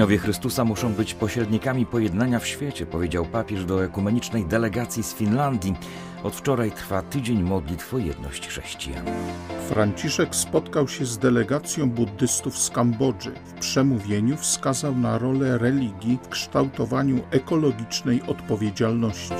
[0.00, 5.74] Uczniowie Chrystusa muszą być pośrednikami pojednania w świecie, powiedział papież do ekumenicznej delegacji z Finlandii.
[6.22, 9.06] Od wczoraj trwa tydzień modlitw o jedność chrześcijan.
[9.68, 13.32] Franciszek spotkał się z delegacją buddystów z Kambodży.
[13.44, 19.34] W przemówieniu wskazał na rolę religii w kształtowaniu ekologicznej odpowiedzialności.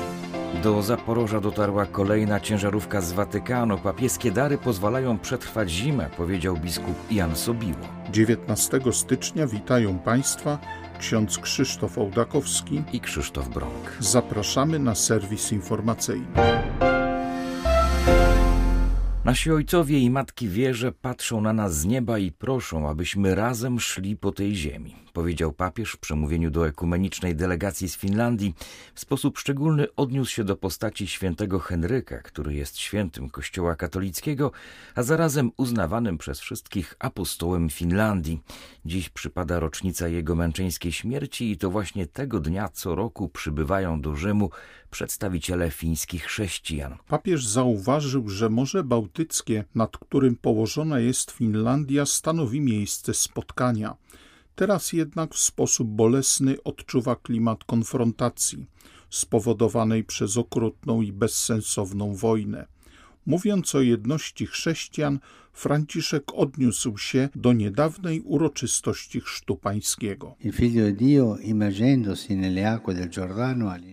[0.54, 3.78] Do Zaporoża dotarła kolejna ciężarówka z Watykanu.
[3.78, 7.78] Papieskie dary pozwalają przetrwać zimę, powiedział biskup Jan Sobiło.
[8.12, 10.58] 19 stycznia witają Państwa
[10.98, 13.96] ksiądz Krzysztof Ołdakowski i Krzysztof Brąk.
[14.00, 16.26] Zapraszamy na serwis informacyjny.
[19.24, 24.16] Nasi ojcowie i matki wierze patrzą na nas z nieba i proszą, abyśmy razem szli
[24.16, 28.54] po tej ziemi powiedział papież w przemówieniu do ekumenicznej delegacji z Finlandii,
[28.94, 34.52] w sposób szczególny odniósł się do postaci świętego Henryka, który jest świętym Kościoła katolickiego,
[34.94, 38.40] a zarazem uznawanym przez wszystkich apostołem Finlandii.
[38.84, 44.16] Dziś przypada rocznica jego męczeńskiej śmierci i to właśnie tego dnia co roku przybywają do
[44.16, 44.50] Rzymu
[44.90, 46.96] przedstawiciele fińskich chrześcijan.
[47.08, 53.96] Papież zauważył, że Morze Bałtyckie, nad którym położona jest Finlandia, stanowi miejsce spotkania.
[54.54, 58.66] Teraz jednak w sposób bolesny odczuwa klimat konfrontacji
[59.10, 62.66] spowodowanej przez okrutną i bezsensowną wojnę.
[63.26, 65.18] Mówiąc o jedności chrześcijan,
[65.52, 70.34] Franciszek odniósł się do niedawnej uroczystości chrztu pańskiego.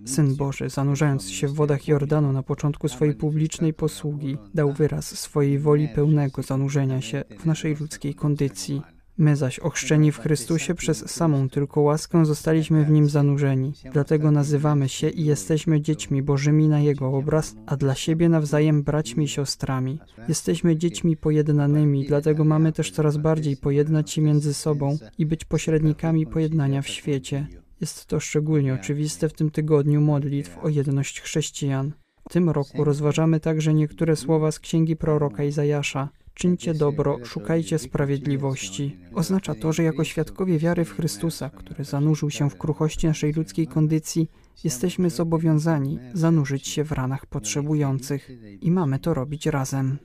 [0.06, 5.60] Syn Boży, zanurzając się w wodach Jordanu na początku swojej publicznej posługi, dał wyraz swojej
[5.60, 8.82] woli pełnego zanurzenia się w naszej ludzkiej kondycji.
[9.20, 13.74] My zaś, ochrzczeni w Chrystusie przez samą tylko łaskę, zostaliśmy w Nim zanurzeni.
[13.94, 19.26] Dlatego nazywamy się i jesteśmy dziećmi Bożymi na Jego obraz, a dla siebie nawzajem braćmi
[19.26, 20.00] i siostrami.
[20.28, 26.28] Jesteśmy dziećmi pojednanymi, dlatego mamy też coraz bardziej pojednać się między sobą i być pośrednikami
[26.28, 27.48] pojednania w świecie.
[27.82, 31.94] Jest to szczególnie oczywiste w tym tygodniu modlitw o jedność chrześcijan.
[32.30, 38.98] W tym roku rozważamy także niektóre słowa z księgi proroka Izajasza czyńcie dobro, szukajcie sprawiedliwości.
[39.14, 43.68] Oznacza to, że jako świadkowie wiary w Chrystusa, który zanurzył się w kruchości naszej ludzkiej
[43.68, 44.30] kondycji,
[44.64, 48.30] jesteśmy zobowiązani zanurzyć się w ranach potrzebujących
[48.62, 49.98] i mamy to robić razem.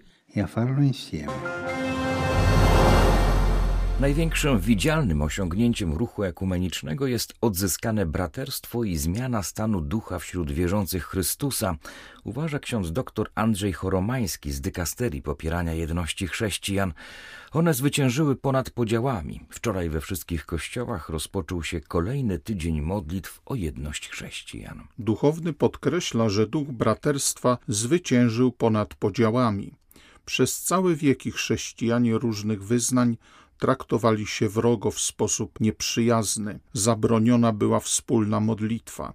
[4.03, 11.77] Największym widzialnym osiągnięciem ruchu ekumenicznego jest odzyskane braterstwo i zmiana stanu ducha wśród wierzących Chrystusa,
[12.25, 16.93] uważa ksiądz dr Andrzej Choromański z dykasterii popierania jedności chrześcijan.
[17.53, 19.41] One zwyciężyły ponad podziałami.
[19.51, 24.83] Wczoraj we wszystkich kościołach rozpoczął się kolejny tydzień modlitw o jedność chrześcijan.
[24.99, 29.73] Duchowny podkreśla, że duch braterstwa zwyciężył ponad podziałami.
[30.25, 33.17] Przez całe wieki chrześcijanie różnych wyznań
[33.63, 39.13] traktowali się wrogo w sposób nieprzyjazny, zabroniona była wspólna modlitwa.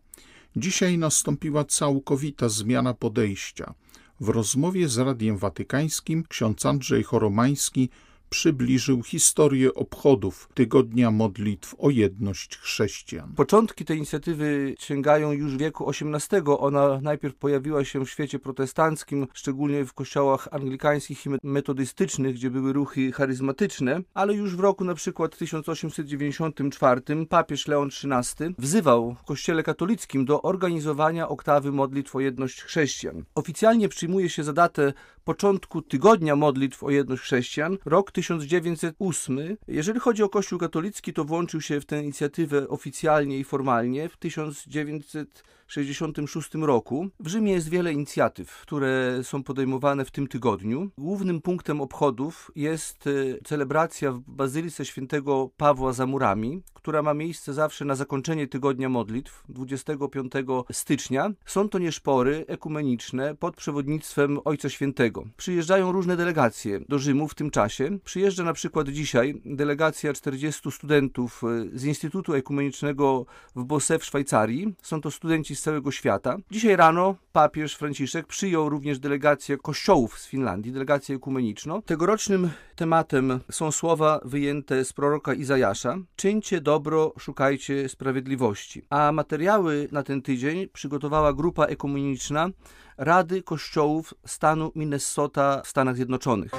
[0.55, 3.73] Dzisiaj nastąpiła całkowita zmiana podejścia.
[4.19, 7.89] W rozmowie z Radiem Watykańskim ksiądz Andrzej Choromański
[8.29, 13.33] przybliżył historię obchodów Tygodnia Modlitw o Jedność Chrześcijan.
[13.35, 16.41] Początki tej inicjatywy sięgają już wieku XVIII.
[16.59, 22.73] Ona najpierw pojawiła się w świecie protestanckim, szczególnie w kościołach anglikańskich i metodystycznych, gdzie były
[22.73, 29.63] ruchy charyzmatyczne, ale już w roku na przykład 1894 papież Leon XIII wzywał w kościele
[29.63, 33.23] katolickim do organizowania oktawy modlitw o jedność chrześcijan.
[33.35, 34.93] Oficjalnie przyjmuje się za datę
[35.23, 39.57] początku Tygodnia Modlitw o Jedność Chrześcijan, rok 1908.
[39.67, 44.17] Jeżeli chodzi o Kościół katolicki, to włączył się w tę inicjatywę oficjalnie i formalnie w
[44.17, 47.09] 1900 1966 roku.
[47.19, 50.89] W Rzymie jest wiele inicjatyw, które są podejmowane w tym tygodniu.
[50.97, 53.11] Głównym punktem obchodów jest e,
[53.43, 59.43] celebracja w Bazylice Świętego Pawła za murami, która ma miejsce zawsze na zakończenie tygodnia modlitw
[59.49, 60.31] 25
[60.71, 61.31] stycznia.
[61.45, 65.25] Są to nieszpory ekumeniczne pod przewodnictwem Ojca Świętego.
[65.37, 67.99] Przyjeżdżają różne delegacje do Rzymu w tym czasie.
[68.07, 73.25] Przyjeżdża na przykład dzisiaj delegacja 40 studentów e, z Instytutu Ekumenicznego
[73.55, 74.73] w Bosse w Szwajcarii.
[74.81, 76.37] Są to studenci z całego świata.
[76.51, 81.81] Dzisiaj rano papież Franciszek przyjął również delegację kościołów z Finlandii, delegację ekumeniczną.
[81.81, 88.85] Tegorocznym tematem są słowa wyjęte z proroka Izajasza: Czyńcie dobro, szukajcie sprawiedliwości.
[88.89, 92.49] A materiały na ten tydzień przygotowała grupa ekumeniczna
[92.97, 96.51] Rady Kościołów stanu Minnesota w Stanach Zjednoczonych.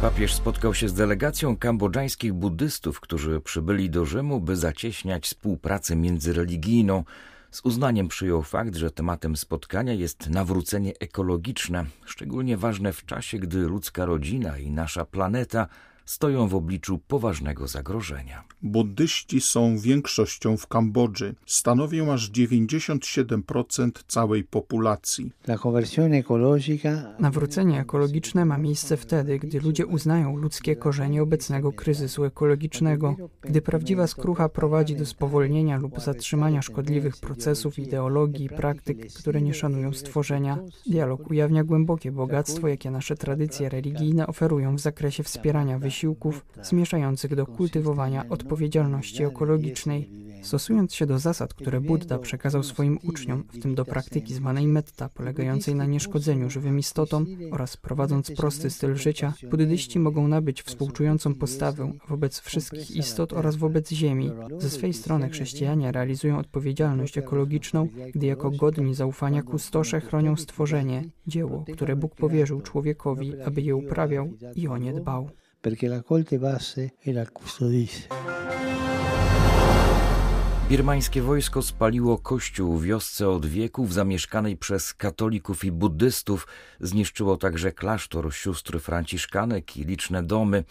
[0.00, 7.04] Papież spotkał się z delegacją kambodżańskich buddystów, którzy przybyli do Rzymu, by zacieśniać współpracę międzyreligijną.
[7.50, 13.58] Z uznaniem przyjął fakt, że tematem spotkania jest nawrócenie ekologiczne, szczególnie ważne w czasie, gdy
[13.58, 15.66] ludzka rodzina i nasza planeta
[16.08, 18.44] stoją w obliczu poważnego zagrożenia.
[18.62, 21.34] Buddyści są większością w Kambodży.
[21.46, 25.32] Stanowią aż 97% całej populacji.
[27.18, 34.06] Nawrócenie ekologiczne ma miejsce wtedy, gdy ludzie uznają ludzkie korzenie obecnego kryzysu ekologicznego, gdy prawdziwa
[34.06, 40.58] skrucha prowadzi do spowolnienia lub zatrzymania szkodliwych procesów, ideologii i praktyk, które nie szanują stworzenia.
[40.86, 47.34] Dialog ujawnia głębokie bogactwo, jakie nasze tradycje religijne oferują w zakresie wspierania wysiłku wysiłków zmierzających
[47.34, 50.10] do kultywowania odpowiedzialności ekologicznej.
[50.42, 55.08] Stosując się do zasad, które Buddha przekazał swoim uczniom, w tym do praktyki zwanej metta,
[55.08, 61.92] polegającej na nieszkodzeniu żywym istotom oraz prowadząc prosty styl życia, buddyści mogą nabyć współczującą postawę
[62.08, 64.30] wobec wszystkich istot oraz wobec Ziemi.
[64.58, 71.64] Ze swej strony chrześcijanie realizują odpowiedzialność ekologiczną, gdy jako godni zaufania kustosze chronią stworzenie, dzieło,
[71.72, 76.90] które Bóg powierzył człowiekowi, aby je uprawiał i o nie dbał perché la colte basse
[77.04, 78.08] e la custodisse.
[80.68, 86.46] Birmańskie wojsko spaliło kościół w wiosce od wieków zamieszkanej przez katolików i buddystów.
[86.80, 90.64] Zniszczyło także klasztor sióstr franciszkanek i liczne domy.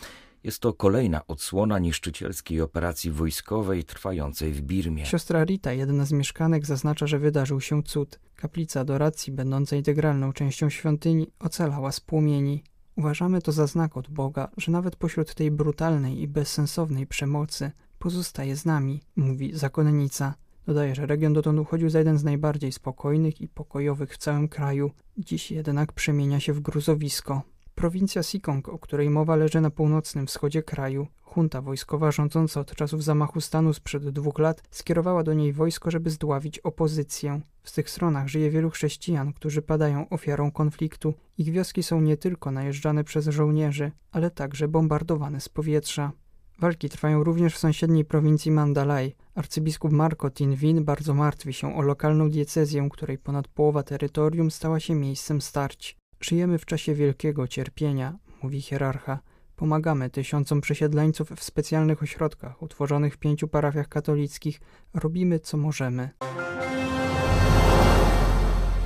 [0.43, 5.05] Jest to kolejna odsłona niszczycielskiej operacji wojskowej trwającej w Birmie.
[5.05, 8.19] Siostra Rita, jedna z mieszkanek, zaznacza, że wydarzył się cud.
[8.35, 12.63] Kaplica adoracji, będąca integralną częścią świątyni, ocalała z płomieni.
[12.97, 18.55] Uważamy to za znak od Boga, że nawet pośród tej brutalnej i bezsensownej przemocy pozostaje
[18.55, 20.33] z nami, mówi zakonnica.
[20.65, 24.91] Dodaje, że region dotąd uchodził za jeden z najbardziej spokojnych i pokojowych w całym kraju,
[25.17, 27.41] dziś jednak przemienia się w gruzowisko.
[27.75, 31.07] Prowincja Sikong, o której mowa leży na północnym wschodzie kraju,
[31.37, 36.09] Junta wojskowa rządząca od czasów zamachu stanu sprzed dwóch lat skierowała do niej wojsko, żeby
[36.09, 37.41] zdławić opozycję.
[37.67, 41.13] W tych stronach żyje wielu chrześcijan, którzy padają ofiarą konfliktu.
[41.37, 46.11] Ich wioski są nie tylko najeżdżane przez żołnierzy, ale także bombardowane z powietrza.
[46.59, 49.15] Walki trwają również w sąsiedniej prowincji Mandalay.
[49.35, 54.95] Arcybiskup Marco Tinwin bardzo martwi się o lokalną diecezję, której ponad połowa terytorium stała się
[54.95, 55.97] miejscem starć.
[56.19, 59.19] Żyjemy w czasie wielkiego cierpienia, mówi hierarcha.
[59.55, 64.61] Pomagamy tysiącom przesiedleńców w specjalnych ośrodkach utworzonych w pięciu parafiach katolickich.
[64.93, 66.09] Robimy co możemy.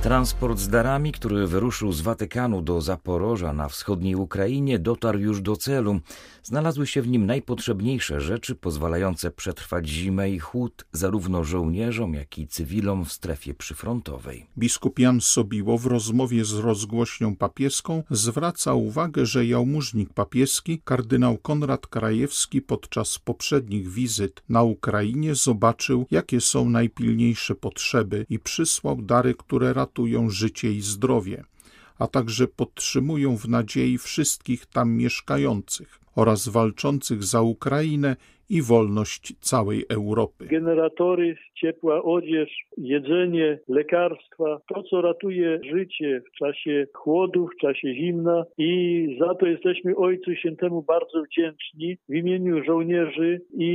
[0.02, 5.56] Transport z darami, który wyruszył z Watykanu do Zaporoża na wschodniej Ukrainie, dotarł już do
[5.56, 6.00] celu.
[6.42, 12.48] Znalazły się w nim najpotrzebniejsze rzeczy pozwalające przetrwać zimę i chłód zarówno żołnierzom, jak i
[12.48, 14.46] cywilom w strefie przyfrontowej.
[14.58, 21.86] Biskup Jan Sobiło w rozmowie z rozgłośnią papieską zwraca uwagę, że jałmużnik papieski kardynał Konrad
[21.86, 29.72] Krajewski podczas poprzednich wizyt na Ukrainie zobaczył, jakie są najpilniejsze potrzeby i przysłał dary, które
[29.72, 31.44] ratują ratują życie i zdrowie,
[31.98, 38.16] a także podtrzymują w nadziei wszystkich tam mieszkających oraz walczących za Ukrainę
[38.52, 40.46] i wolność całej Europy.
[40.46, 48.44] Generatory, ciepła odzież, jedzenie, lekarstwa, to co ratuje życie w czasie chłodu, w czasie zimna
[48.58, 48.72] i
[49.20, 53.72] za to jesteśmy Ojcu Świętemu bardzo wdzięczni w imieniu żołnierzy i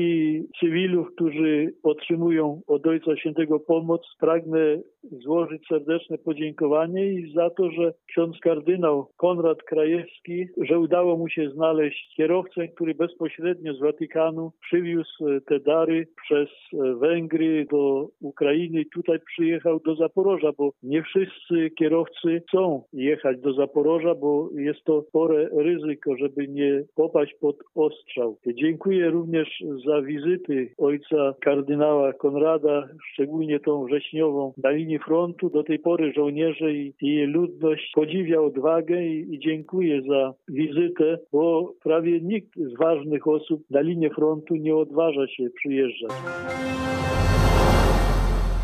[0.59, 4.01] cywilów, którzy otrzymują od Ojca Świętego pomoc.
[4.19, 4.81] Pragnę
[5.11, 11.49] złożyć serdeczne podziękowanie i za to, że ksiądz kardynał Konrad Krajewski, że udało mu się
[11.49, 18.81] znaleźć kierowcę, który bezpośrednio z Watykanu przywiózł e, te dary przez e, Węgry do Ukrainy
[18.81, 24.83] i tutaj przyjechał do Zaporoża, bo nie wszyscy kierowcy chcą jechać do Zaporoża, bo jest
[24.83, 28.37] to spore ryzyko, żeby nie popaść pod ostrzał.
[28.47, 35.49] Dziękuję również za wizyty ojca kardynała Konrada, szczególnie tą wrześniową na linii frontu.
[35.49, 41.73] Do tej pory żołnierze i, i ludność podziwia odwagę i, i dziękuję za wizytę, bo
[41.83, 46.11] prawie nikt z ważnych osób na linię frontu nie odważa się przyjeżdżać.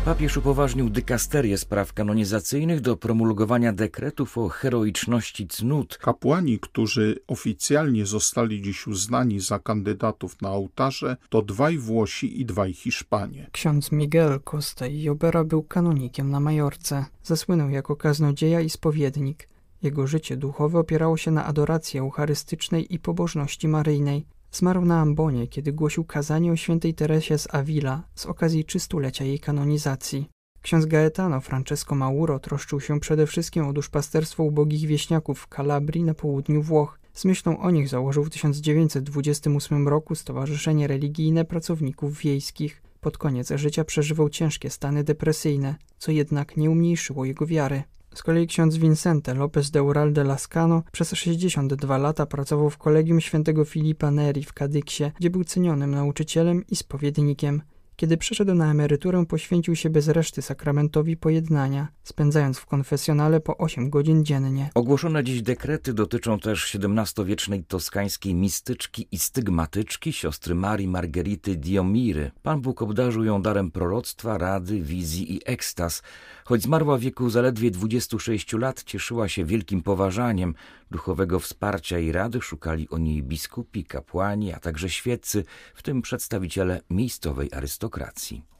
[0.04, 5.98] Papież upoważnił dykasterię spraw kanonizacyjnych do promulgowania dekretów o heroiczności cnót.
[5.98, 12.72] Kapłani, którzy oficjalnie zostali dziś uznani za kandydatów na ołtarze, to dwaj Włosi i dwaj
[12.72, 13.46] Hiszpanie.
[13.52, 17.04] Ksiądz Miguel Costa i Jobera był kanonikiem na Majorce.
[17.22, 19.48] Zasłynął jako kaznodzieja i spowiednik.
[19.82, 24.24] Jego życie duchowe opierało się na adoracji eucharystycznej i pobożności maryjnej.
[24.54, 29.40] Zmarł na ambonie, kiedy głosił kazanie o świętej Teresie z Avila z okazji trzystulecia jej
[29.40, 30.28] kanonizacji.
[30.62, 36.14] Ksiądz Gaetano Francesco Mauro troszczył się przede wszystkim o duszpasterstwo ubogich wieśniaków w Kalabrii na
[36.14, 36.98] południu Włoch.
[37.14, 42.82] Z myślą o nich założył w 1928 roku Stowarzyszenie Religijne Pracowników Wiejskich.
[43.00, 47.82] Pod koniec życia przeżywał ciężkie stany depresyjne, co jednak nie umniejszyło jego wiary.
[48.14, 53.20] Z kolei ksiądz Vincente López de Ural de Lascano przez 62 lata pracował w kolegium
[53.20, 57.62] świętego Filipa Neri w Kadyksie, gdzie był cenionym nauczycielem i spowiednikiem.
[57.96, 63.90] Kiedy przeszedł na emeryturę, poświęcił się bez reszty sakramentowi pojednania, spędzając w konfesjonale po 8
[63.90, 64.70] godzin dziennie.
[64.74, 72.30] Ogłoszone dziś dekrety dotyczą też XVII-wiecznej toskańskiej mistyczki i stygmatyczki siostry Marii Margerity Diomiry.
[72.42, 76.02] Pan Bóg obdarzył ją darem proroctwa, rady, wizji i ekstaz.
[76.44, 80.54] Choć zmarła w wieku zaledwie 26 lat, cieszyła się wielkim poważaniem.
[80.90, 86.80] Duchowego wsparcia i rady szukali o niej biskupi, kapłani, a także świeccy, w tym przedstawiciele
[86.90, 87.83] miejscowej arystokracji.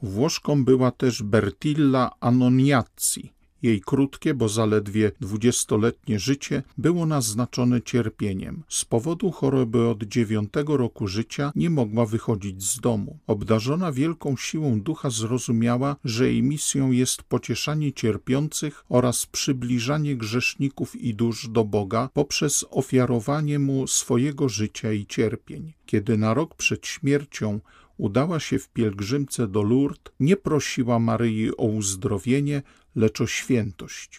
[0.01, 8.63] Włoszką była też Bertilla Anoniazzi, jej krótkie, bo zaledwie dwudziestoletnie życie było naznaczone cierpieniem.
[8.69, 13.19] Z powodu choroby od dziewiątego roku życia nie mogła wychodzić z domu.
[13.27, 21.13] Obdarzona wielką siłą ducha zrozumiała, że jej misją jest pocieszanie cierpiących oraz przybliżanie grzeszników i
[21.13, 25.73] dusz do Boga poprzez ofiarowanie Mu swojego życia i cierpień.
[25.85, 27.59] Kiedy na rok przed śmiercią
[27.97, 32.61] udała się w pielgrzymce do Lourdes, nie prosiła Maryi o uzdrowienie,
[32.95, 34.17] lecz o świętość.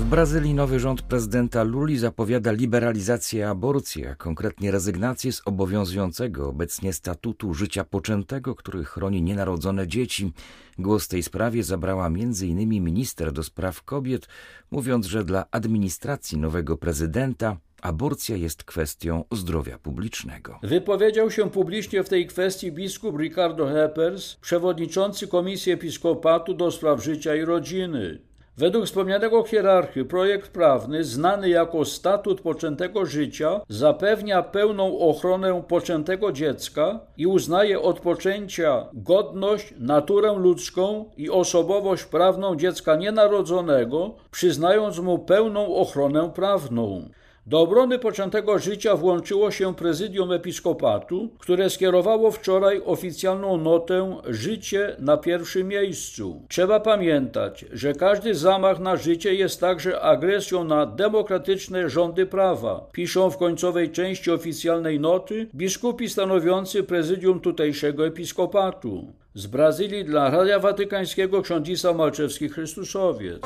[0.00, 6.92] W Brazylii nowy rząd prezydenta Luli zapowiada liberalizację aborcji, a konkretnie rezygnację z obowiązującego obecnie
[6.92, 10.32] statutu życia poczętego, który chroni nienarodzone dzieci.
[10.78, 12.68] Głos w tej sprawie zabrała m.in.
[12.68, 14.28] minister do spraw kobiet,
[14.70, 20.58] mówiąc, że dla administracji nowego prezydenta aborcja jest kwestią zdrowia publicznego.
[20.62, 27.34] Wypowiedział się publicznie w tej kwestii biskup Ricardo Heppers, przewodniczący Komisji Episkopatu do spraw życia
[27.34, 28.30] i rodziny.
[28.60, 37.00] Według wspomnianego hierarchy projekt prawny, znany jako Statut Poczętego Życia, zapewnia pełną ochronę poczętego dziecka
[37.16, 45.74] i uznaje od poczęcia godność, naturę ludzką i osobowość prawną dziecka nienarodzonego, przyznając mu pełną
[45.74, 47.08] ochronę prawną.
[47.46, 55.16] Do obrony poczętego życia włączyło się prezydium episkopatu, które skierowało wczoraj oficjalną notę Życie na
[55.16, 56.42] pierwszym miejscu.
[56.48, 62.86] Trzeba pamiętać, że każdy zamach na życie jest także agresją na demokratyczne rządy prawa.
[62.92, 69.12] Piszą w końcowej części oficjalnej noty biskupi stanowiący prezydium tutejszego episkopatu.
[69.34, 73.42] Z Brazylii dla Radia Watykańskiego ksiądzisa Malczewski Chrystusowiec.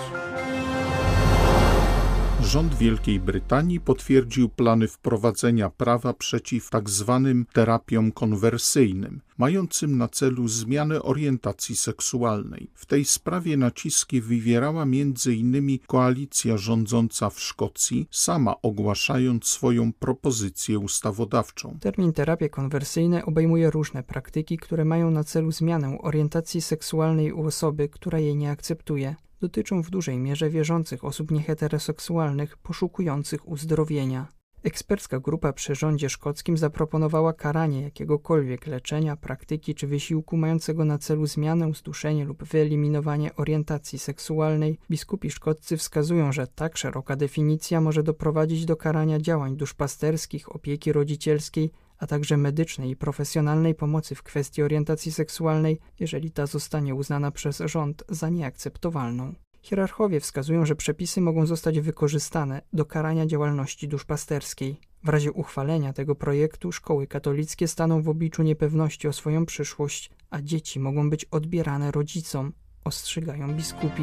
[2.45, 7.45] Rząd Wielkiej Brytanii potwierdził plany wprowadzenia prawa przeciw tzw.
[7.45, 12.71] Tak terapiom konwersyjnym, mającym na celu zmianę orientacji seksualnej.
[12.75, 15.79] W tej sprawie naciski wywierała m.in.
[15.87, 21.79] koalicja rządząca w Szkocji, sama ogłaszając swoją propozycję ustawodawczą.
[21.81, 27.89] Termin terapie konwersyjne obejmuje różne praktyki, które mają na celu zmianę orientacji seksualnej u osoby,
[27.89, 34.27] która jej nie akceptuje dotyczą w dużej mierze wierzących osób nieheteroseksualnych poszukujących uzdrowienia.
[34.63, 41.27] Ekspercka grupa przy rządzie szkockim zaproponowała karanie jakiegokolwiek leczenia, praktyki czy wysiłku mającego na celu
[41.27, 44.79] zmianę, zduszenie lub wyeliminowanie orientacji seksualnej.
[44.91, 51.71] Biskupi szkoccy wskazują, że tak szeroka definicja może doprowadzić do karania działań duszpasterskich, opieki rodzicielskiej
[52.05, 57.59] a także medycznej i profesjonalnej pomocy w kwestii orientacji seksualnej, jeżeli ta zostanie uznana przez
[57.59, 59.35] rząd za nieakceptowalną.
[59.63, 64.81] Hierarchowie wskazują, że przepisy mogą zostać wykorzystane do karania działalności duszpasterskiej.
[65.05, 70.43] W razie uchwalenia tego projektu szkoły katolickie staną w obliczu niepewności o swoją przyszłość, a
[70.43, 72.53] dzieci mogą być odbierane rodzicom,
[72.85, 74.03] ostrzegają biskupi.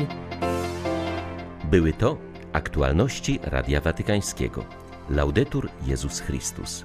[1.72, 2.17] Były to
[2.53, 4.65] aktualności Radia Watykańskiego.
[5.10, 6.84] Laudetur Jezus Chrystus.